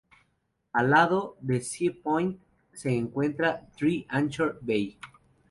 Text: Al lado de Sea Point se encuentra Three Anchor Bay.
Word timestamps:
Al 0.73 0.89
lado 0.89 1.37
de 1.41 1.61
Sea 1.61 1.93
Point 1.93 2.39
se 2.73 2.89
encuentra 2.91 3.69
Three 3.77 4.07
Anchor 4.09 4.57
Bay. 4.63 4.97